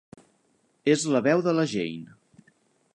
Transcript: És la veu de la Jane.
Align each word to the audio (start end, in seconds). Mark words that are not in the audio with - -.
És 0.95 1.05
la 1.17 1.21
veu 1.29 1.45
de 1.49 1.55
la 1.59 1.67
Jane. 1.75 2.19